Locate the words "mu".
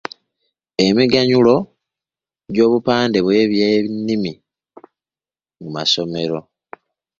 5.59-5.67